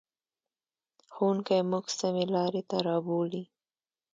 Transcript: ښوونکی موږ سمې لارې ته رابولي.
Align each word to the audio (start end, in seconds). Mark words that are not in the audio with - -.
ښوونکی 1.13 1.59
موږ 1.71 1.85
سمې 1.99 2.25
لارې 2.35 2.61
ته 2.69 2.77
رابولي. 2.87 3.43